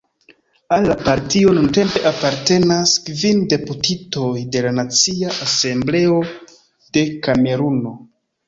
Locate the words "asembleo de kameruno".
5.49-7.95